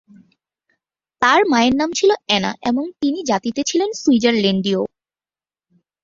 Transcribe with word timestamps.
তার 1.21 1.41
মায়ের 1.45 1.73
নাম 1.75 1.89
ছিলো 1.91 2.13
অ্যানা, 2.27 2.51
এবং 2.69 2.83
তিনি 3.01 3.19
জাতিতে 3.23 3.61
ছিলেন 3.63 3.89
সুইজারল্যান্ডীয়। 3.93 4.81